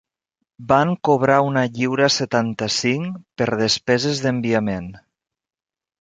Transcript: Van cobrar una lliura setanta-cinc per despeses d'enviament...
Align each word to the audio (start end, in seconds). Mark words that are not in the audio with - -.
Van 0.71 0.93
cobrar 1.09 1.35
una 1.49 1.63
lliura 1.75 2.09
setanta-cinc 2.15 3.21
per 3.43 3.51
despeses 3.63 4.23
d'enviament... 4.25 4.93